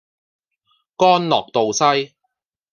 [0.97, 2.15] 干諾道西